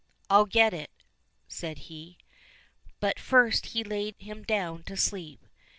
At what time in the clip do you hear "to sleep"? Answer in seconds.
4.85-5.45